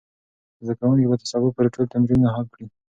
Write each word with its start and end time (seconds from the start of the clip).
زده 0.63 0.73
کوونکي 0.79 1.05
به 1.09 1.15
تر 1.21 1.27
سبا 1.31 1.47
پورې 1.55 1.73
ټول 1.73 1.85
تمرینونه 1.93 2.29
حل 2.35 2.45
کړي 2.53 2.63
وي. 2.67 2.73